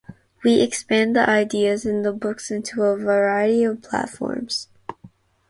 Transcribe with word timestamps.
We 0.43 0.61
expand 0.61 1.15
the 1.15 1.29
ideas 1.29 1.85
in 1.85 2.01
the 2.01 2.11
books 2.11 2.49
into 2.49 2.81
a 2.81 2.97
variety 2.97 3.63
of 3.63 3.83
platforms. 3.83 4.65